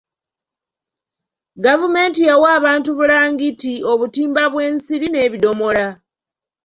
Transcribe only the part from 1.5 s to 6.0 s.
Gavumenti yawa abantu bulangiti, obutimba bw'ensiri n'ebidomola.